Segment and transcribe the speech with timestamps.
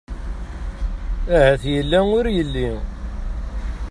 [1.37, 2.69] Ahat yella ur yelli.